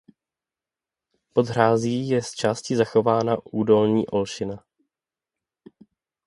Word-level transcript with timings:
Pod 1.33 1.45
hrází 1.49 2.09
je 2.09 2.21
z 2.21 2.31
části 2.31 2.75
zachována 2.75 3.37
údolní 3.51 4.07
olšina. 4.07 4.63